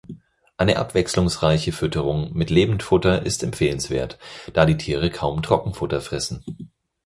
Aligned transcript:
Eine 0.57 0.77
abwechslungsreiche 0.79 1.71
Fütterung 1.73 2.33
mit 2.33 2.49
Lebendfutter 2.49 3.23
ist 3.23 3.43
empfehlenswert, 3.43 4.17
da 4.53 4.65
die 4.65 4.77
Tiere 4.77 5.11
kaum 5.11 5.43
Trockenfutter 5.43 6.01
fressen. 6.01 6.43